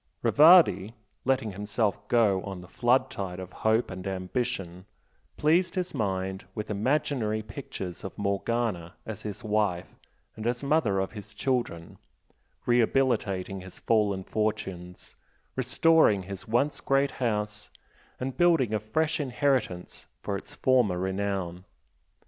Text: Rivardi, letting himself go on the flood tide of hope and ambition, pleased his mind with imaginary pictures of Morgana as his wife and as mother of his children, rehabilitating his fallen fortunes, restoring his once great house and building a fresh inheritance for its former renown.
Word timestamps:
Rivardi, 0.23 0.95
letting 1.25 1.51
himself 1.51 2.07
go 2.07 2.41
on 2.41 2.59
the 2.61 2.67
flood 2.67 3.11
tide 3.11 3.39
of 3.39 3.53
hope 3.53 3.91
and 3.91 4.07
ambition, 4.07 4.87
pleased 5.37 5.75
his 5.75 5.93
mind 5.93 6.43
with 6.55 6.71
imaginary 6.71 7.43
pictures 7.43 8.03
of 8.03 8.17
Morgana 8.17 8.95
as 9.05 9.21
his 9.21 9.43
wife 9.43 9.93
and 10.35 10.47
as 10.47 10.63
mother 10.63 10.99
of 10.99 11.11
his 11.11 11.35
children, 11.35 11.99
rehabilitating 12.65 13.61
his 13.61 13.77
fallen 13.77 14.23
fortunes, 14.23 15.15
restoring 15.55 16.23
his 16.23 16.47
once 16.47 16.81
great 16.81 17.11
house 17.21 17.69
and 18.19 18.35
building 18.37 18.73
a 18.73 18.79
fresh 18.79 19.19
inheritance 19.19 20.07
for 20.23 20.35
its 20.35 20.55
former 20.55 20.97
renown. 20.97 21.63